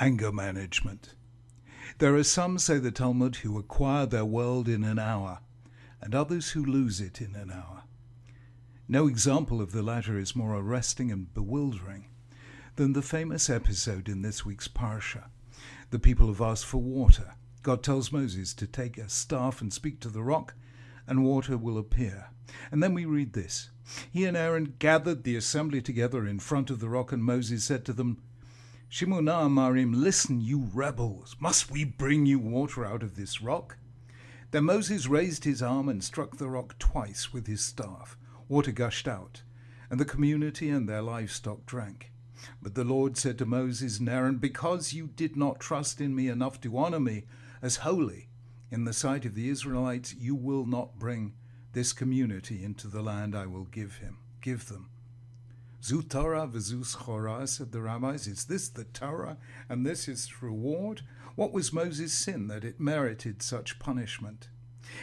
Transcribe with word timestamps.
Anger 0.00 0.30
management. 0.30 1.14
There 1.98 2.14
are 2.14 2.22
some, 2.22 2.58
say 2.58 2.78
the 2.78 2.92
Talmud, 2.92 3.36
who 3.36 3.58
acquire 3.58 4.06
their 4.06 4.24
world 4.24 4.68
in 4.68 4.84
an 4.84 4.96
hour, 4.96 5.40
and 6.00 6.14
others 6.14 6.50
who 6.50 6.64
lose 6.64 7.00
it 7.00 7.20
in 7.20 7.34
an 7.34 7.50
hour. 7.50 7.82
No 8.86 9.08
example 9.08 9.60
of 9.60 9.72
the 9.72 9.82
latter 9.82 10.16
is 10.16 10.36
more 10.36 10.54
arresting 10.54 11.10
and 11.10 11.34
bewildering 11.34 12.06
than 12.76 12.92
the 12.92 13.02
famous 13.02 13.50
episode 13.50 14.08
in 14.08 14.22
this 14.22 14.46
week's 14.46 14.68
Parsha. 14.68 15.30
The 15.90 15.98
people 15.98 16.28
have 16.28 16.40
asked 16.40 16.66
for 16.66 16.78
water. 16.78 17.34
God 17.64 17.82
tells 17.82 18.12
Moses 18.12 18.54
to 18.54 18.68
take 18.68 18.98
a 18.98 19.08
staff 19.08 19.60
and 19.60 19.72
speak 19.72 19.98
to 20.02 20.08
the 20.08 20.22
rock, 20.22 20.54
and 21.08 21.24
water 21.24 21.56
will 21.58 21.76
appear. 21.76 22.28
And 22.70 22.80
then 22.80 22.94
we 22.94 23.04
read 23.04 23.32
this 23.32 23.70
He 24.12 24.24
and 24.26 24.36
Aaron 24.36 24.74
gathered 24.78 25.24
the 25.24 25.34
assembly 25.34 25.82
together 25.82 26.24
in 26.24 26.38
front 26.38 26.70
of 26.70 26.78
the 26.78 26.88
rock, 26.88 27.10
and 27.10 27.24
Moses 27.24 27.64
said 27.64 27.84
to 27.86 27.92
them, 27.92 28.22
Shimu 28.90 29.22
na 29.22 29.42
hamorim, 29.42 29.94
listen, 29.94 30.40
you 30.40 30.70
rebels, 30.72 31.36
must 31.38 31.70
we 31.70 31.84
bring 31.84 32.24
you 32.24 32.38
water 32.38 32.86
out 32.86 33.02
of 33.02 33.16
this 33.16 33.42
rock? 33.42 33.76
Then 34.50 34.64
Moses 34.64 35.06
raised 35.06 35.44
his 35.44 35.62
arm 35.62 35.90
and 35.90 36.02
struck 36.02 36.38
the 36.38 36.48
rock 36.48 36.78
twice 36.78 37.30
with 37.30 37.46
his 37.46 37.60
staff. 37.60 38.16
Water 38.48 38.72
gushed 38.72 39.06
out, 39.06 39.42
and 39.90 40.00
the 40.00 40.06
community 40.06 40.70
and 40.70 40.88
their 40.88 41.02
livestock 41.02 41.66
drank. 41.66 42.12
But 42.62 42.74
the 42.74 42.84
Lord 42.84 43.18
said 43.18 43.36
to 43.38 43.46
Moses 43.46 43.98
and 43.98 44.08
Aaron, 44.08 44.38
Because 44.38 44.94
you 44.94 45.06
did 45.06 45.36
not 45.36 45.60
trust 45.60 46.00
in 46.00 46.14
me 46.14 46.28
enough 46.28 46.58
to 46.62 46.78
honor 46.78 47.00
me 47.00 47.24
as 47.60 47.76
holy 47.76 48.30
in 48.70 48.84
the 48.84 48.94
sight 48.94 49.26
of 49.26 49.34
the 49.34 49.50
Israelites, 49.50 50.14
you 50.14 50.34
will 50.34 50.64
not 50.64 50.98
bring 50.98 51.34
this 51.72 51.92
community 51.92 52.64
into 52.64 52.88
the 52.88 53.02
land 53.02 53.36
I 53.36 53.44
will 53.44 53.64
give 53.64 53.98
him, 53.98 54.16
give 54.40 54.68
them. 54.68 54.88
Zu 55.82 56.02
Torah 56.02 56.48
v'zu 56.48 56.84
Chorah, 56.96 57.48
said 57.48 57.72
the 57.72 57.80
rabbis. 57.80 58.26
Is 58.26 58.46
this 58.46 58.68
the 58.68 58.84
Torah 58.84 59.38
and 59.68 59.86
this 59.86 60.08
is 60.08 60.42
reward? 60.42 61.02
What 61.36 61.52
was 61.52 61.72
Moses' 61.72 62.12
sin 62.12 62.48
that 62.48 62.64
it 62.64 62.80
merited 62.80 63.42
such 63.42 63.78
punishment? 63.78 64.48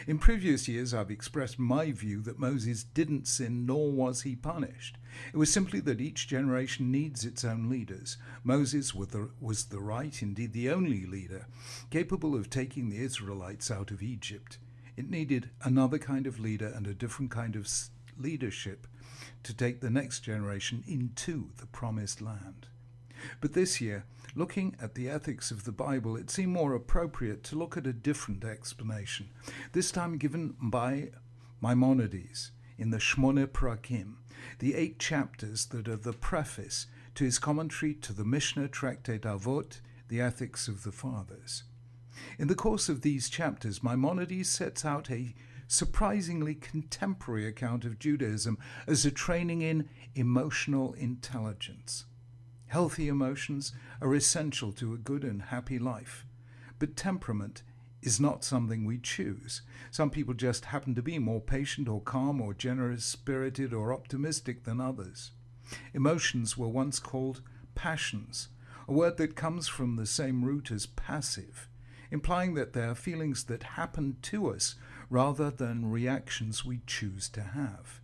In 0.06 0.18
previous 0.18 0.68
years, 0.68 0.92
I've 0.92 1.10
expressed 1.10 1.58
my 1.58 1.92
view 1.92 2.20
that 2.22 2.38
Moses 2.38 2.84
didn't 2.84 3.26
sin, 3.26 3.64
nor 3.64 3.90
was 3.90 4.22
he 4.22 4.36
punished. 4.36 4.98
It 5.32 5.36
was 5.36 5.52
simply 5.52 5.80
that 5.80 6.00
each 6.00 6.28
generation 6.28 6.90
needs 6.90 7.24
its 7.24 7.44
own 7.44 7.70
leaders. 7.70 8.18
Moses 8.44 8.94
was 8.94 9.08
the, 9.08 9.30
was 9.40 9.66
the 9.66 9.80
right, 9.80 10.20
indeed 10.20 10.52
the 10.52 10.70
only 10.70 11.06
leader, 11.06 11.46
capable 11.90 12.34
of 12.34 12.50
taking 12.50 12.90
the 12.90 13.02
Israelites 13.02 13.70
out 13.70 13.90
of 13.90 14.02
Egypt. 14.02 14.58
It 14.96 15.08
needed 15.08 15.50
another 15.62 15.98
kind 15.98 16.26
of 16.26 16.40
leader 16.40 16.66
and 16.66 16.86
a 16.86 16.94
different 16.94 17.30
kind 17.30 17.54
of 17.54 17.68
leadership 18.18 18.86
to 19.42 19.54
take 19.54 19.80
the 19.80 19.90
next 19.90 20.20
generation 20.20 20.82
into 20.86 21.50
the 21.58 21.66
promised 21.66 22.20
land. 22.20 22.66
But 23.40 23.54
this 23.54 23.80
year, 23.80 24.04
looking 24.34 24.76
at 24.80 24.94
the 24.94 25.08
ethics 25.08 25.50
of 25.50 25.64
the 25.64 25.72
Bible, 25.72 26.16
it 26.16 26.30
seemed 26.30 26.52
more 26.52 26.74
appropriate 26.74 27.42
to 27.44 27.56
look 27.56 27.76
at 27.76 27.86
a 27.86 27.92
different 27.92 28.44
explanation, 28.44 29.30
this 29.72 29.90
time 29.90 30.18
given 30.18 30.54
by 30.60 31.10
Maimonides 31.62 32.52
in 32.78 32.90
the 32.90 32.98
Shmone 32.98 33.46
Prakim, 33.46 34.16
the 34.58 34.74
eight 34.74 34.98
chapters 34.98 35.66
that 35.66 35.88
are 35.88 35.96
the 35.96 36.12
preface 36.12 36.86
to 37.14 37.24
his 37.24 37.38
commentary 37.38 37.94
to 37.94 38.12
the 38.12 38.24
Mishnah 38.24 38.68
Tractate 38.68 39.22
Avot, 39.22 39.80
the 40.08 40.20
Ethics 40.20 40.68
of 40.68 40.82
the 40.82 40.92
Fathers. 40.92 41.64
In 42.38 42.48
the 42.48 42.54
course 42.54 42.88
of 42.88 43.00
these 43.00 43.28
chapters, 43.28 43.82
Maimonides 43.82 44.48
sets 44.48 44.84
out 44.84 45.10
a 45.10 45.34
surprisingly 45.66 46.54
contemporary 46.54 47.46
account 47.46 47.84
of 47.84 47.98
Judaism 47.98 48.58
as 48.86 49.04
a 49.04 49.10
training 49.10 49.62
in 49.62 49.88
emotional 50.14 50.92
intelligence. 50.94 52.04
Healthy 52.66 53.08
emotions 53.08 53.72
are 54.00 54.14
essential 54.14 54.72
to 54.72 54.92
a 54.92 54.98
good 54.98 55.24
and 55.24 55.42
happy 55.42 55.78
life, 55.78 56.26
but 56.78 56.96
temperament 56.96 57.62
is 58.02 58.20
not 58.20 58.44
something 58.44 58.84
we 58.84 58.98
choose. 58.98 59.62
Some 59.90 60.10
people 60.10 60.34
just 60.34 60.66
happen 60.66 60.94
to 60.94 61.02
be 61.02 61.18
more 61.18 61.40
patient 61.40 61.88
or 61.88 62.00
calm 62.00 62.40
or 62.40 62.54
generous 62.54 63.04
spirited 63.04 63.72
or 63.72 63.92
optimistic 63.92 64.64
than 64.64 64.80
others. 64.80 65.32
Emotions 65.94 66.56
were 66.56 66.68
once 66.68 67.00
called 67.00 67.42
passions, 67.74 68.48
a 68.88 68.92
word 68.92 69.16
that 69.16 69.34
comes 69.34 69.66
from 69.66 69.96
the 69.96 70.06
same 70.06 70.44
root 70.44 70.70
as 70.70 70.86
passive, 70.86 71.68
implying 72.10 72.54
that 72.54 72.72
they 72.72 72.82
are 72.82 72.94
feelings 72.94 73.44
that 73.44 73.62
happen 73.62 74.16
to 74.22 74.48
us 74.50 74.74
rather 75.10 75.50
than 75.50 75.90
reactions 75.90 76.64
we 76.64 76.80
choose 76.86 77.28
to 77.30 77.42
have. 77.42 78.00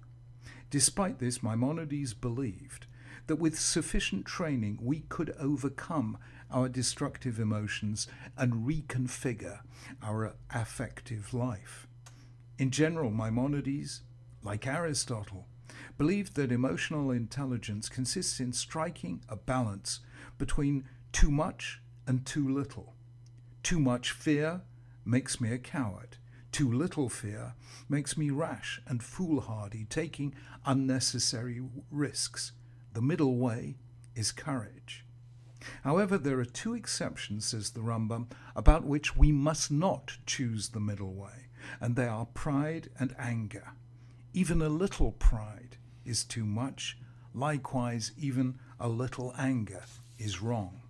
Despite 0.71 1.19
this, 1.19 1.43
Maimonides 1.43 2.15
believed 2.15 2.87
that 3.27 3.37
with 3.37 3.59
sufficient 3.59 4.25
training 4.25 4.79
we 4.81 5.01
could 5.09 5.35
overcome 5.39 6.19
our 6.51 6.69
destructive 6.69 7.39
emotions 7.39 8.07
and 8.37 8.67
reconfigure 8.67 9.61
our 10.03 10.35
affective 10.51 11.33
life. 11.33 11.87
In 12.59 12.71
general, 12.71 13.11
Maimonides, 13.11 14.03
like 14.43 14.67
Aristotle, 14.67 15.47
believed 15.99 16.35
that 16.37 16.53
emotional 16.53 17.11
intelligence 17.11 17.89
consists 17.89 18.41
in 18.41 18.53
striking 18.53 19.23
a 19.29 19.37
balance 19.37 20.01
between 20.39 20.85
too 21.13 21.31
much 21.31 21.81
and 22.07 22.25
too 22.27 22.49
little. 22.49 22.92
Too 23.63 23.79
much 23.79 24.11
fear 24.11 24.63
makes 25.05 25.41
me 25.41 25.53
a 25.53 25.59
coward. 25.59 26.17
Too 26.51 26.71
little 26.71 27.09
fear 27.09 27.55
makes 27.89 28.17
me 28.17 28.31
rash 28.31 28.83
and 28.87 29.03
foolhardy, 29.03 29.87
taking 29.89 30.35
unnecessary 30.67 31.63
risks. 31.91 32.53
The 32.93 33.01
middle 33.01 33.37
way 33.37 33.77
is 34.15 34.33
courage. 34.33 35.05
However, 35.85 36.19
there 36.19 36.41
are 36.41 36.45
two 36.45 36.75
exceptions, 36.75 37.47
says 37.47 37.71
the 37.71 37.81
Rambam, 37.81 38.27
about 38.57 38.85
which 38.85 39.17
we 39.17 39.31
must 39.31 39.71
not 39.71 40.19
choose 40.27 40.69
the 40.71 40.81
middle 40.81 41.15
way, 41.15 41.47
and 41.81 41.95
they 41.95 42.07
are 42.07 42.27
pride 42.27 42.91
and 42.99 43.15
anger. 43.19 43.73
Even 44.35 44.61
a 44.61 44.69
little 44.69 45.13
pride 45.13 45.77
is 46.05 46.25
too 46.25 46.45
much. 46.45 46.99
Likewise, 47.33 48.13
even 48.19 48.59
a 48.81 48.89
little 48.89 49.33
anger 49.39 49.85
is 50.19 50.43
wrong. 50.43 50.82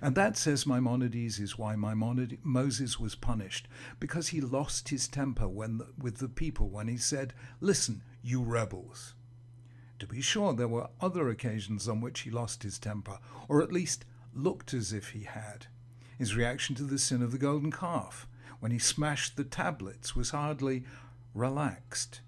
And 0.00 0.14
that, 0.14 0.36
says 0.36 0.66
Maimonides, 0.66 1.38
is 1.38 1.58
why 1.58 1.76
Maimonides, 1.76 2.38
Moses 2.42 2.98
was 2.98 3.14
punished, 3.14 3.68
because 4.00 4.28
he 4.28 4.40
lost 4.40 4.88
his 4.88 5.08
temper 5.08 5.48
when 5.48 5.80
with 5.98 6.18
the 6.18 6.28
people 6.28 6.68
when 6.68 6.88
he 6.88 6.96
said, 6.96 7.34
Listen, 7.60 8.02
you 8.22 8.42
rebels. 8.42 9.14
To 9.98 10.06
be 10.06 10.20
sure, 10.20 10.52
there 10.52 10.68
were 10.68 10.88
other 11.00 11.28
occasions 11.28 11.88
on 11.88 12.00
which 12.00 12.20
he 12.20 12.30
lost 12.30 12.62
his 12.62 12.78
temper, 12.78 13.18
or 13.48 13.62
at 13.62 13.72
least 13.72 14.04
looked 14.34 14.74
as 14.74 14.92
if 14.92 15.10
he 15.10 15.24
had. 15.24 15.66
His 16.18 16.34
reaction 16.36 16.74
to 16.76 16.84
the 16.84 16.98
sin 16.98 17.22
of 17.22 17.32
the 17.32 17.38
golden 17.38 17.70
calf, 17.70 18.26
when 18.60 18.72
he 18.72 18.78
smashed 18.78 19.36
the 19.36 19.44
tablets, 19.44 20.14
was 20.16 20.30
hardly 20.30 20.84
relaxed. 21.34 22.20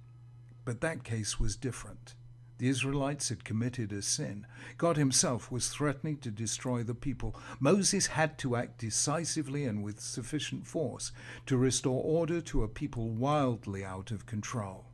But 0.65 0.81
that 0.81 1.05
case 1.05 1.39
was 1.39 1.57
different. 1.57 2.15
The 2.59 2.69
Israelites 2.69 3.29
had 3.29 3.45
committed 3.45 3.93
a 3.93 4.01
sin. 4.01 4.47
God 4.79 4.97
Himself 4.97 5.53
was 5.53 5.69
threatening 5.69 6.17
to 6.19 6.31
destroy 6.31 6.83
the 6.83 6.95
people. 6.95 7.39
Moses 7.61 8.07
had 8.07 8.39
to 8.39 8.57
act 8.57 8.79
decisively 8.79 9.65
and 9.65 9.83
with 9.83 10.01
sufficient 10.01 10.67
force 10.67 11.13
to 11.45 11.59
restore 11.59 12.03
order 12.03 12.41
to 12.41 12.63
a 12.63 12.69
people 12.69 13.11
wildly 13.11 13.85
out 13.85 14.11
of 14.11 14.25
control. 14.25 14.87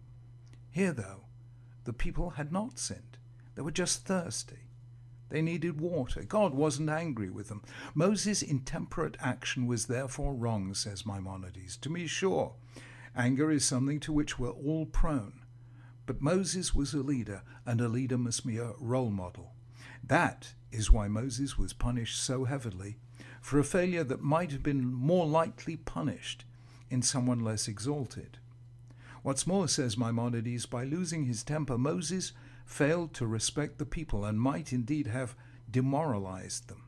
Here, 0.71 0.93
though, 0.93 1.25
the 1.85 1.93
people 1.93 2.31
had 2.31 2.53
not 2.53 2.79
sinned. 2.79 3.19
They 3.55 3.63
were 3.63 3.71
just 3.71 4.07
thirsty. 4.07 4.69
They 5.29 5.41
needed 5.41 5.81
water. 5.81 6.23
God 6.25 6.55
wasn't 6.55 6.91
angry 6.91 7.31
with 7.31 7.49
them. 7.49 7.63
Moses' 7.95 8.43
intemperate 8.43 9.17
action 9.21 9.67
was 9.67 9.87
therefore 9.87 10.35
wrong, 10.35 10.75
says 10.75 11.07
Maimonides. 11.07 11.77
To 11.79 11.89
be 11.89 12.07
sure, 12.07 12.55
anger 13.17 13.51
is 13.51 13.65
something 13.65 14.01
to 14.01 14.13
which 14.13 14.39
we're 14.39 14.51
all 14.51 14.85
prone. 14.87 15.42
But 16.07 16.21
Moses 16.21 16.75
was 16.75 16.95
a 16.95 17.03
leader, 17.03 17.43
and 17.65 17.81
a 17.81 17.89
leader 17.89 18.19
must 18.19 18.47
be 18.47 18.59
a 18.59 18.73
role 18.79 19.11
model. 19.11 19.53
That 20.03 20.55
is 20.73 20.91
why 20.91 21.09
Moses 21.09 21.57
was 21.57 21.73
punished 21.73 22.21
so 22.21 22.45
heavily 22.45 22.97
for 23.41 23.59
a 23.59 23.65
failure 23.65 24.05
that 24.05 24.23
might 24.23 24.53
have 24.53 24.63
been 24.63 24.85
more 24.85 25.27
lightly 25.27 25.77
punished 25.77 26.45
in 26.91 27.03
someone 27.03 27.41
less 27.41 27.69
exalted. 27.69 28.39
What's 29.23 29.47
more, 29.47 29.69
says 29.69 29.97
Maimonides, 29.97 30.67
by 30.67 30.85
losing 30.85 31.25
his 31.25 31.45
temper, 31.45 31.79
Moses 31.79 32.33
failed 32.65 33.15
to 33.15 33.27
respect 33.27 33.79
the 33.79 33.87
people 33.87 34.25
and 34.25 34.41
might 34.41 34.73
indeed 34.73 35.07
have 35.07 35.37
demoralized 35.71 36.69
them. 36.69 36.85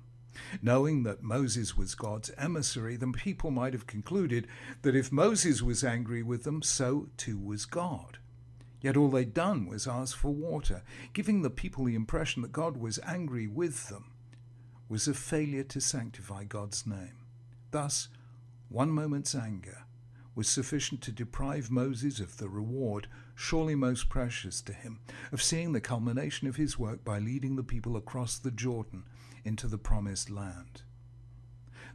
Knowing 0.61 1.05
that 1.05 1.23
Moses 1.23 1.77
was 1.77 1.95
God's 1.95 2.31
emissary, 2.37 2.97
the 2.97 3.07
people 3.09 3.53
might 3.53 3.73
have 3.73 3.87
concluded 3.87 4.49
that 4.83 4.97
if 4.97 5.13
Moses 5.13 5.63
was 5.63 5.85
angry 5.85 6.23
with 6.23 6.43
them, 6.43 6.61
so 6.61 7.09
too 7.17 7.39
was 7.39 7.67
God. 7.67 8.19
Yet 8.85 8.99
all 8.99 9.09
they'd 9.09 9.33
done 9.33 9.65
was 9.65 9.89
ask 9.89 10.15
for 10.15 10.31
water, 10.31 10.83
giving 11.15 11.41
the 11.41 11.49
people 11.49 11.87
the 11.87 11.95
impression 11.95 12.43
that 12.43 12.53
God 12.53 12.77
was 12.77 12.99
angry 13.07 13.47
with 13.47 13.89
them, 13.89 14.13
was 14.91 15.09
a 15.09 15.15
failure 15.15 15.65
to 15.65 15.81
sanctify 15.81 16.45
God's 16.45 16.87
name. 16.87 17.25
Thus, 17.71 18.09
one 18.69 18.91
moment's 18.91 19.35
anger 19.35 19.85
was 20.35 20.51
sufficient 20.51 21.01
to 21.01 21.13
deprive 21.13 21.71
Moses 21.71 22.21
of 22.21 22.37
the 22.37 22.51
reward 22.51 23.09
surely 23.35 23.75
most 23.75 24.11
precious 24.11 24.61
to 24.61 24.75
him, 24.75 25.01
of 25.33 25.43
seeing 25.43 25.73
the 25.73 25.81
culmination 25.81 26.47
of 26.47 26.57
his 26.57 26.79
work 26.79 27.03
by 27.03 27.19
leading 27.19 27.57
the 27.57 27.65
people 27.65 27.97
across 27.97 28.37
the 28.37 28.51
Jordan 28.51 29.05
into 29.47 29.67
the 29.67 29.79
promised 29.79 30.29
land. 30.29 30.83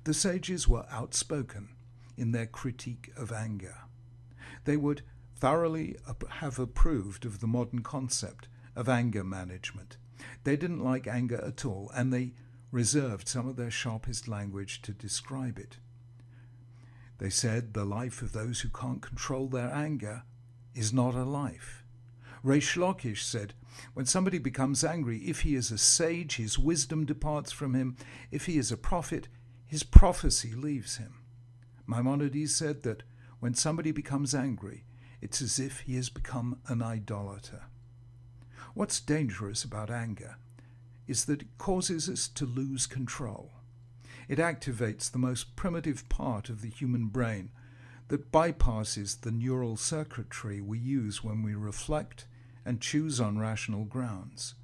The 0.05 0.15
sages 0.15 0.67
were 0.67 0.87
outspoken 0.89 1.69
in 2.17 2.31
their 2.31 2.47
critique 2.47 3.11
of 3.15 3.31
anger. 3.31 3.75
They 4.65 4.75
would 4.75 5.03
thoroughly 5.39 5.95
have 6.29 6.59
approved 6.59 7.25
of 7.25 7.39
the 7.39 7.47
modern 7.47 7.81
concept 7.81 8.47
of 8.75 8.89
anger 8.89 9.23
management. 9.23 9.97
They 10.43 10.57
didn't 10.57 10.83
like 10.83 11.07
anger 11.07 11.41
at 11.43 11.65
all, 11.65 11.91
and 11.95 12.11
they 12.11 12.33
reserved 12.71 13.27
some 13.27 13.47
of 13.47 13.55
their 13.55 13.71
sharpest 13.71 14.27
language 14.27 14.81
to 14.83 14.91
describe 14.91 15.57
it. 15.57 15.77
They 17.17 17.29
said 17.29 17.73
the 17.73 17.85
life 17.85 18.21
of 18.21 18.33
those 18.33 18.61
who 18.61 18.69
can't 18.69 19.01
control 19.01 19.47
their 19.47 19.73
anger 19.73 20.23
is 20.75 20.93
not 20.93 21.15
a 21.15 21.23
life. 21.23 21.83
Reish 22.43 22.77
Lakish 22.77 23.23
said, 23.23 23.53
When 23.93 24.05
somebody 24.05 24.37
becomes 24.37 24.83
angry, 24.83 25.19
if 25.19 25.41
he 25.41 25.55
is 25.55 25.71
a 25.71 25.77
sage, 25.77 26.37
his 26.37 26.57
wisdom 26.57 27.05
departs 27.05 27.51
from 27.51 27.73
him. 27.73 27.97
If 28.31 28.45
he 28.45 28.57
is 28.57 28.71
a 28.71 28.77
prophet, 28.77 29.27
his 29.65 29.83
prophecy 29.83 30.53
leaves 30.53 30.97
him. 30.97 31.15
Maimonides 31.85 32.55
said 32.55 32.83
that 32.83 33.03
when 33.39 33.53
somebody 33.53 33.91
becomes 33.91 34.33
angry, 34.33 34.85
it's 35.21 35.41
as 35.41 35.59
if 35.59 35.81
he 35.81 35.95
has 35.95 36.09
become 36.09 36.59
an 36.67 36.81
idolater. 36.81 37.63
What's 38.73 38.99
dangerous 38.99 39.63
about 39.63 39.89
anger 39.89 40.37
is 41.07 41.25
that 41.25 41.41
it 41.41 41.57
causes 41.57 42.07
us 42.07 42.27
to 42.27 42.45
lose 42.45 42.85
control. 42.85 43.51
It 44.27 44.37
activates 44.37 45.09
the 45.09 45.17
most 45.17 45.55
primitive 45.55 46.07
part 46.07 46.49
of 46.49 46.61
the 46.61 46.69
human 46.69 47.07
brain 47.07 47.49
that 48.09 48.31
bypasses 48.31 49.21
the 49.21 49.31
neural 49.31 49.75
circuitry 49.75 50.61
we 50.61 50.77
use 50.77 51.23
when 51.23 51.41
we 51.41 51.55
reflect 51.55 52.25
and 52.65 52.81
choose 52.81 53.19
on 53.19 53.39
rational 53.39 53.85
grounds. 53.85 54.55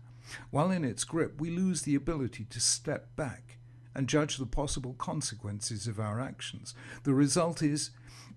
While 0.52 0.72
in 0.72 0.84
its 0.84 1.04
grip, 1.04 1.40
we 1.40 1.50
lose 1.50 1.82
the 1.82 1.96
ability 1.96 2.46
to 2.50 2.60
step 2.60 3.16
back 3.16 3.58
and 3.96 4.10
judge 4.10 4.38
the 4.38 4.46
possible 4.46 4.94
consequences 4.94 5.88
of 5.88 6.00
our 6.00 6.20
actions. 6.20 6.76
The 7.04 7.14
result 7.14 7.64
is 7.64 7.92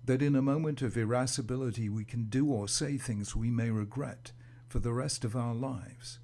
that 0.05 0.21
in 0.21 0.35
a 0.35 0.41
moment 0.41 0.81
of 0.81 0.97
irascibility, 0.97 1.89
we 1.89 2.05
can 2.05 2.23
do 2.29 2.47
or 2.47 2.67
say 2.67 2.97
things 2.97 3.35
we 3.35 3.51
may 3.51 3.69
regret 3.69 4.31
for 4.67 4.79
the 4.79 4.93
rest 4.93 5.25
of 5.25 5.35
our 5.35 5.53
lives. 5.53 6.19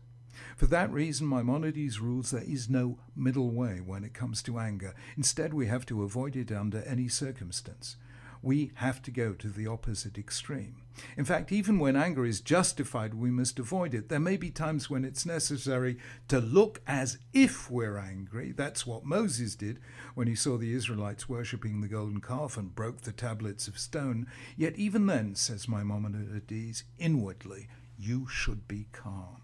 For 0.56 0.68
that 0.68 0.92
reason, 0.92 1.28
Maimonides 1.28 2.00
rules 2.00 2.32
there 2.32 2.44
is 2.44 2.70
no 2.70 3.00
middle 3.16 3.52
way 3.52 3.80
when 3.80 4.04
it 4.04 4.14
comes 4.14 4.42
to 4.44 4.58
anger. 4.60 4.94
Instead, 5.18 5.54
we 5.54 5.68
have 5.68 5.86
to 5.88 6.04
avoid 6.04 6.36
it 6.36 6.52
under 6.52 6.82
any 6.84 7.08
circumstance. 7.08 7.98
We 8.46 8.72
have 8.76 9.02
to 9.02 9.12
go 9.12 9.34
to 9.34 9.50
the 9.50 9.66
opposite 9.66 10.20
extreme. 10.20 10.76
In 11.18 11.26
fact, 11.26 11.52
even 11.52 11.80
when 11.80 11.96
anger 11.96 12.28
is 12.28 12.42
justified, 12.42 13.16
we 13.16 13.32
must 13.32 13.58
avoid 13.58 13.96
it. 13.96 14.08
There 14.08 14.20
may 14.20 14.38
be 14.38 14.52
times 14.52 14.88
when 14.88 15.04
it's 15.04 15.26
necessary 15.26 15.98
to 16.28 16.40
look 16.40 16.80
as 16.86 17.18
if 17.34 17.72
we're 17.72 17.98
angry. 17.98 18.52
That's 18.52 18.86
what 18.86 19.04
Moses 19.04 19.56
did 19.56 19.80
when 20.14 20.28
he 20.28 20.36
saw 20.36 20.60
the 20.60 20.76
Israelites 20.76 21.28
worshipping 21.28 21.82
the 21.82 21.88
golden 21.88 22.22
calf 22.22 22.56
and 22.56 22.76
broke 22.76 23.02
the 23.02 23.12
tablets 23.12 23.68
of 23.68 23.80
stone. 23.80 24.28
Yet, 24.56 24.76
even 24.78 25.08
then, 25.08 25.34
says 25.34 25.68
Maimonides, 25.68 26.84
inwardly, 27.00 27.68
you 27.98 28.28
should 28.28 28.68
be 28.68 28.86
calm. 28.92 29.42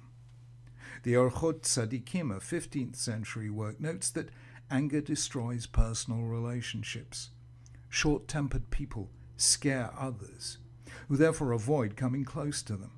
The 1.02 1.14
Orchot 1.14 1.62
Tzadikim, 1.64 2.30
a 2.30 2.40
15th 2.40 2.98
century 2.98 3.50
work, 3.50 3.82
notes 3.82 4.12
that 4.12 4.30
anger 4.70 5.02
destroys 5.02 5.66
personal 5.66 6.22
relationships. 6.22 7.32
Short 7.92 8.30
tempered 8.30 8.72
people 8.72 9.12
scare 9.36 9.92
others, 10.00 10.60
who 11.10 11.18
therefore 11.18 11.52
avoid 11.52 11.98
coming 11.98 12.24
close 12.24 12.62
to 12.64 12.78
them. 12.78 12.94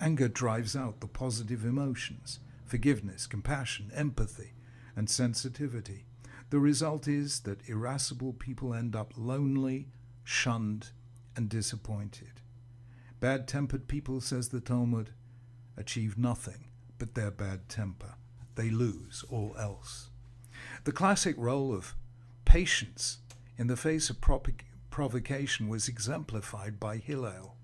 Anger 0.00 0.26
drives 0.26 0.74
out 0.74 1.00
the 1.00 1.06
positive 1.06 1.64
emotions 1.64 2.40
forgiveness, 2.64 3.26
compassion, 3.26 3.90
empathy, 3.94 4.54
and 4.96 5.10
sensitivity. 5.10 6.06
The 6.48 6.58
result 6.58 7.06
is 7.06 7.40
that 7.40 7.68
irascible 7.68 8.32
people 8.32 8.72
end 8.72 8.96
up 8.96 9.12
lonely, 9.18 9.88
shunned, 10.24 10.92
and 11.36 11.50
disappointed. 11.50 12.40
Bad 13.20 13.46
tempered 13.46 13.86
people, 13.86 14.22
says 14.22 14.48
the 14.48 14.60
Talmud, 14.60 15.10
achieve 15.76 16.16
nothing 16.16 16.70
but 16.98 17.14
their 17.14 17.30
bad 17.30 17.68
temper. 17.68 18.14
They 18.54 18.70
lose 18.70 19.26
all 19.28 19.54
else. 19.58 20.08
The 20.84 20.92
classic 20.92 21.34
role 21.36 21.74
of 21.74 21.94
patience 22.46 23.18
in 23.62 23.68
the 23.68 23.76
face 23.76 24.10
of 24.10 24.20
provocation 24.90 25.68
was 25.68 25.86
exemplified 25.86 26.80
by 26.80 26.96
Hillel. 26.96 27.54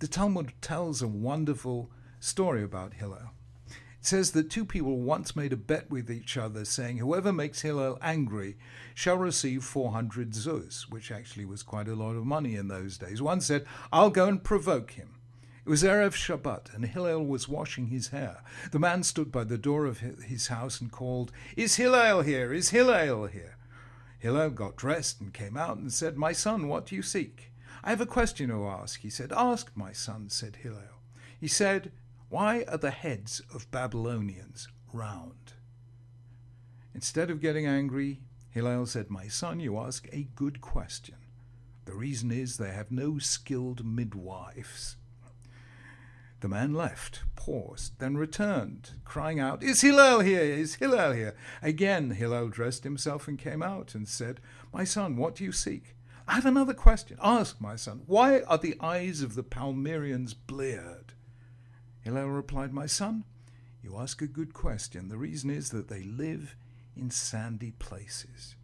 The 0.00 0.08
Talmud 0.08 0.52
tells 0.60 1.00
a 1.00 1.06
wonderful 1.06 1.92
story 2.18 2.64
about 2.64 2.94
Hillel. 2.94 3.30
It 3.68 3.74
says 4.00 4.32
that 4.32 4.50
two 4.50 4.64
people 4.64 4.98
once 4.98 5.36
made 5.36 5.52
a 5.52 5.56
bet 5.56 5.88
with 5.88 6.10
each 6.10 6.36
other, 6.36 6.64
saying, 6.64 6.96
Whoever 6.98 7.32
makes 7.32 7.60
Hillel 7.60 8.00
angry 8.02 8.56
shall 8.96 9.16
receive 9.16 9.62
400 9.62 10.32
zuz, 10.32 10.90
which 10.90 11.12
actually 11.12 11.44
was 11.44 11.62
quite 11.62 11.86
a 11.86 11.94
lot 11.94 12.16
of 12.16 12.26
money 12.26 12.56
in 12.56 12.66
those 12.66 12.98
days. 12.98 13.22
One 13.22 13.40
said, 13.40 13.64
I'll 13.92 14.10
go 14.10 14.26
and 14.26 14.42
provoke 14.42 14.90
him. 14.90 15.20
It 15.64 15.70
was 15.70 15.84
Erev 15.84 16.14
Shabbat, 16.14 16.74
and 16.74 16.84
Hillel 16.84 17.24
was 17.24 17.48
washing 17.48 17.86
his 17.86 18.08
hair. 18.08 18.42
The 18.72 18.80
man 18.80 19.04
stood 19.04 19.30
by 19.30 19.44
the 19.44 19.56
door 19.56 19.86
of 19.86 20.00
his 20.00 20.48
house 20.48 20.80
and 20.80 20.90
called, 20.90 21.30
Is 21.56 21.76
Hillel 21.76 22.22
here? 22.22 22.52
Is 22.52 22.70
Hillel 22.70 23.26
here? 23.26 23.54
Hillel 24.18 24.50
got 24.50 24.76
dressed 24.76 25.20
and 25.20 25.32
came 25.32 25.56
out 25.56 25.78
and 25.78 25.92
said, 25.92 26.16
My 26.16 26.32
son, 26.32 26.68
what 26.68 26.86
do 26.86 26.96
you 26.96 27.02
seek? 27.02 27.52
I 27.84 27.90
have 27.90 28.00
a 28.00 28.06
question 28.06 28.50
to 28.50 28.66
ask, 28.66 29.00
he 29.00 29.10
said. 29.10 29.32
Ask, 29.32 29.70
my 29.74 29.92
son, 29.92 30.28
said 30.28 30.56
Hillel. 30.56 31.02
He 31.40 31.46
said, 31.46 31.92
why 32.30 32.64
are 32.68 32.76
the 32.76 32.90
heads 32.90 33.40
of 33.54 33.70
Babylonians 33.70 34.68
round? 34.92 35.54
Instead 36.94 37.30
of 37.30 37.40
getting 37.40 37.66
angry, 37.66 38.20
Hillel 38.50 38.84
said, 38.84 39.08
My 39.08 39.28
son, 39.28 39.60
you 39.60 39.78
ask 39.78 40.06
a 40.12 40.28
good 40.34 40.60
question. 40.60 41.14
The 41.86 41.94
reason 41.94 42.30
is 42.30 42.56
they 42.56 42.70
have 42.70 42.90
no 42.90 43.18
skilled 43.18 43.82
midwives. 43.82 44.96
The 46.40 46.48
man 46.48 46.72
left, 46.72 47.22
paused, 47.34 47.98
then 47.98 48.16
returned, 48.16 48.92
crying 49.04 49.40
out, 49.40 49.62
Is 49.62 49.80
Hillel 49.80 50.20
here? 50.20 50.40
Is 50.40 50.76
Hillel 50.76 51.12
here? 51.12 51.34
Again 51.62 52.10
Hillel 52.12 52.48
dressed 52.48 52.84
himself 52.84 53.26
and 53.26 53.36
came 53.36 53.62
out 53.62 53.94
and 53.94 54.06
said, 54.06 54.40
My 54.72 54.84
son, 54.84 55.16
what 55.16 55.34
do 55.34 55.42
you 55.42 55.50
seek? 55.50 55.96
I 56.28 56.34
have 56.34 56.46
another 56.46 56.74
question. 56.74 57.18
Ask, 57.20 57.60
my 57.60 57.74
son, 57.74 58.02
why 58.06 58.42
are 58.42 58.58
the 58.58 58.76
eyes 58.80 59.20
of 59.20 59.34
the 59.34 59.42
Palmyreans 59.42 60.34
bleared? 60.46 61.14
Hillel 62.02 62.28
replied, 62.28 62.72
My 62.72 62.86
son, 62.86 63.24
you 63.82 63.96
ask 63.98 64.22
a 64.22 64.26
good 64.26 64.52
question. 64.52 65.08
The 65.08 65.16
reason 65.16 65.50
is 65.50 65.70
that 65.70 65.88
they 65.88 66.02
live 66.02 66.54
in 66.96 67.10
sandy 67.10 67.72
places. 67.72 68.54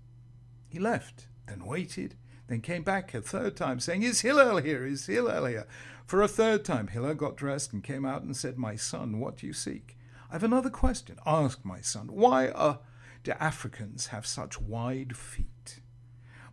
He 0.69 0.79
left, 0.79 1.27
then 1.49 1.65
waited, 1.65 2.17
then 2.47 2.61
came 2.61 2.83
back 2.83 3.15
a 3.15 3.21
third 3.21 3.57
time, 3.57 3.81
saying, 3.81 4.03
Is 4.03 4.21
Hillel 4.21 4.59
here? 4.59 4.87
Is 4.87 5.07
Hillel 5.07 5.47
here? 5.47 5.67
For 6.07 6.21
a 6.21 6.29
third 6.29 6.65
time, 6.65 6.89
Hillel 6.89 7.15
got 7.15 7.37
dressed 7.37 7.73
and 7.73 7.83
came 7.83 8.05
out 8.05 8.23
and 8.23 8.37
said, 8.37 8.59
My 8.59 8.77
son, 8.77 9.19
what 9.19 9.39
do 9.39 9.47
you 9.47 9.53
seek? 9.53 9.97
I 10.31 10.35
have 10.35 10.45
another 10.45 10.71
question. 10.71 11.17
Ask, 11.25 11.65
my 11.65 11.81
son, 11.81 12.09
why 12.09 12.49
are, 12.49 12.81
do 13.23 13.33
Africans 13.41 14.09
have 14.09 14.27
such 14.27 14.61
wide 14.61 15.17
feet? 15.17 15.81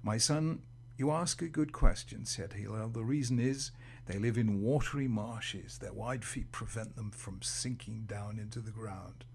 My 0.02 0.18
son, 0.18 0.62
you 0.98 1.12
ask 1.12 1.42
a 1.42 1.48
good 1.48 1.74
question, 1.74 2.26
said 2.26 2.54
Hillel. 2.54 2.90
The 2.90 3.04
reason 3.04 3.40
is 3.40 3.72
they 4.06 4.18
live 4.18 4.38
in 4.38 4.62
watery 4.62 5.08
marshes. 5.08 5.78
Their 5.80 5.94
wide 5.94 6.24
feet 6.24 6.52
prevent 6.52 6.96
them 6.96 7.12
from 7.12 7.42
sinking 7.42 8.06
down 8.08 8.40
into 8.40 8.60
the 8.60 8.72
ground. 8.72 9.26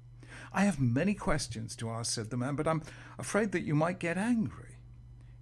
I 0.53 0.63
have 0.65 0.81
many 0.81 1.15
questions 1.15 1.77
to 1.77 1.91
ask, 1.91 2.15
said 2.15 2.31
the 2.31 2.37
man, 2.37 2.57
but 2.57 2.67
I'm 2.69 2.83
afraid 3.19 3.53
that 3.53 3.65
you 3.65 3.75
might 3.75 3.99
get 3.99 4.17
angry. 4.17 4.77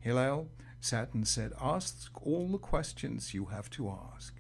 Hillel 0.01 0.49
sat 0.85 1.15
and 1.15 1.27
said, 1.27 1.53
Ask 1.61 2.11
all 2.23 2.49
the 2.49 2.59
questions 2.59 3.35
you 3.35 3.47
have 3.47 3.71
to 3.71 3.97
ask. 4.15 4.35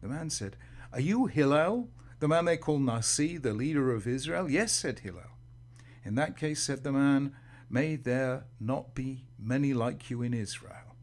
The 0.00 0.08
man 0.08 0.30
said, 0.30 0.56
Are 0.92 1.00
you 1.00 1.26
Hillel, 1.26 1.88
the 2.20 2.28
man 2.28 2.44
they 2.44 2.56
call 2.56 2.78
Nasi, 2.78 3.38
the 3.38 3.54
leader 3.54 3.92
of 3.92 4.06
Israel? 4.06 4.50
Yes, 4.50 4.72
said 4.72 5.00
Hillel. 5.00 5.32
In 6.04 6.14
that 6.16 6.36
case, 6.36 6.62
said 6.62 6.84
the 6.84 6.92
man, 6.92 7.34
May 7.70 7.96
there 7.96 8.44
not 8.60 8.94
be 8.94 9.24
many 9.38 9.72
like 9.74 10.10
you 10.10 10.22
in 10.22 10.34
Israel. 10.34 10.96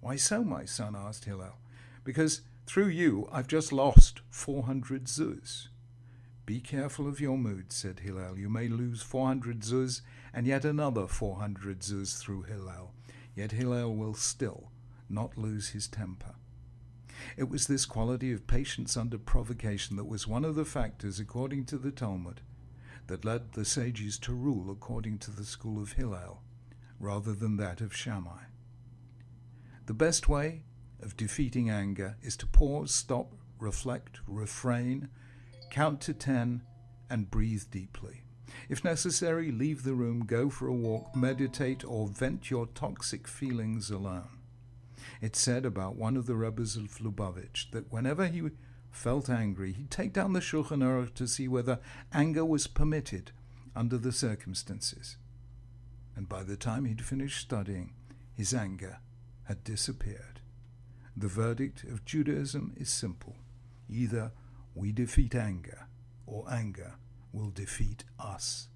Why 0.00 0.16
so, 0.16 0.44
my 0.44 0.64
son? 0.64 0.94
asked 0.94 1.24
Hillel 1.24 1.56
because 2.06 2.42
through 2.66 2.86
you 2.86 3.28
I've 3.32 3.48
just 3.48 3.72
lost 3.72 4.20
400 4.30 5.04
zuz. 5.06 5.68
Be 6.46 6.60
careful 6.60 7.08
of 7.08 7.20
your 7.20 7.36
mood, 7.36 7.72
said 7.72 8.00
Hillel. 8.00 8.38
You 8.38 8.48
may 8.48 8.68
lose 8.68 9.02
400 9.02 9.60
zuz 9.60 10.02
and 10.32 10.46
yet 10.46 10.64
another 10.64 11.08
400 11.08 11.80
zuz 11.80 12.18
through 12.18 12.42
Hillel. 12.42 12.92
Yet 13.36 13.52
Hillel 13.52 13.94
will 13.94 14.14
still 14.14 14.72
not 15.08 15.38
lose 15.38 15.68
his 15.68 15.86
temper. 15.86 16.34
It 17.36 17.48
was 17.48 17.66
this 17.66 17.86
quality 17.86 18.32
of 18.32 18.46
patience 18.46 18.96
under 18.96 19.18
provocation 19.18 19.96
that 19.96 20.04
was 20.06 20.26
one 20.26 20.44
of 20.44 20.54
the 20.54 20.64
factors, 20.64 21.20
according 21.20 21.66
to 21.66 21.78
the 21.78 21.92
Talmud, 21.92 22.40
that 23.06 23.24
led 23.24 23.52
the 23.52 23.64
sages 23.64 24.18
to 24.20 24.32
rule 24.32 24.70
according 24.70 25.18
to 25.18 25.30
the 25.30 25.44
school 25.44 25.80
of 25.80 25.92
Hillel, 25.92 26.42
rather 26.98 27.34
than 27.34 27.56
that 27.58 27.80
of 27.80 27.94
Shammai. 27.94 28.44
The 29.84 29.94
best 29.94 30.28
way 30.28 30.62
of 31.00 31.16
defeating 31.16 31.70
anger 31.70 32.16
is 32.22 32.36
to 32.38 32.46
pause, 32.46 32.92
stop, 32.92 33.34
reflect, 33.58 34.20
refrain, 34.26 35.08
count 35.70 36.00
to 36.02 36.14
ten, 36.14 36.62
and 37.08 37.30
breathe 37.30 37.64
deeply. 37.70 38.25
If 38.68 38.84
necessary, 38.84 39.50
leave 39.50 39.82
the 39.82 39.94
room, 39.94 40.24
go 40.24 40.50
for 40.50 40.66
a 40.68 40.72
walk, 40.72 41.14
meditate, 41.16 41.84
or 41.84 42.08
vent 42.08 42.50
your 42.50 42.66
toxic 42.66 43.26
feelings 43.26 43.90
alone. 43.90 44.38
It's 45.20 45.40
said 45.40 45.64
about 45.64 45.96
one 45.96 46.16
of 46.16 46.26
the 46.26 46.36
Rebbes 46.36 46.76
of 46.76 47.00
Lubavitch 47.00 47.70
that 47.72 47.92
whenever 47.92 48.26
he 48.26 48.42
felt 48.90 49.28
angry, 49.28 49.72
he'd 49.72 49.90
take 49.90 50.12
down 50.12 50.32
the 50.32 50.40
Shulchan 50.40 50.82
Aruch 50.82 51.14
to 51.14 51.26
see 51.26 51.48
whether 51.48 51.80
anger 52.12 52.44
was 52.44 52.66
permitted 52.66 53.32
under 53.74 53.98
the 53.98 54.12
circumstances. 54.12 55.16
And 56.14 56.28
by 56.28 56.42
the 56.42 56.56
time 56.56 56.84
he'd 56.84 57.04
finished 57.04 57.40
studying, 57.40 57.94
his 58.34 58.54
anger 58.54 58.98
had 59.44 59.64
disappeared. 59.64 60.40
The 61.16 61.28
verdict 61.28 61.84
of 61.84 62.04
Judaism 62.04 62.74
is 62.76 62.90
simple 62.90 63.36
either 63.88 64.32
we 64.74 64.92
defeat 64.92 65.34
anger, 65.34 65.86
or 66.26 66.44
anger 66.52 66.94
will 67.32 67.50
defeat 67.50 68.04
us. 68.18 68.68